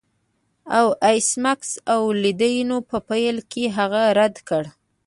د 0.85 0.87
ایس 1.07 1.29
میکس 1.43 1.69
والدینو 2.05 2.77
په 2.89 2.97
پیل 3.09 3.37
کې 3.51 3.63
هغه 3.77 4.01
رد 4.19 4.35
کړ 4.49 4.63